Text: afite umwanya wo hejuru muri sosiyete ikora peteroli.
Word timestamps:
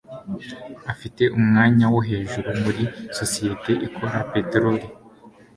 afite 0.91 1.23
umwanya 1.37 1.85
wo 1.93 1.99
hejuru 2.09 2.49
muri 2.63 2.83
sosiyete 3.17 3.71
ikora 3.87 4.17
peteroli. 4.31 4.87